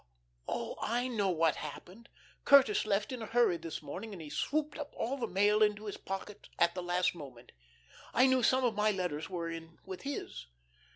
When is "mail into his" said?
5.27-5.97